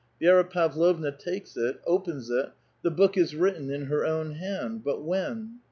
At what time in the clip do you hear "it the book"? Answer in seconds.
2.31-3.15